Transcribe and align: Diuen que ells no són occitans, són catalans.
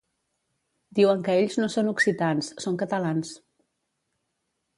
Diuen 0.99 1.21
que 1.27 1.35
ells 1.41 1.57
no 1.63 1.69
són 1.73 1.91
occitans, 1.93 2.49
són 2.67 2.81
catalans. 2.85 3.37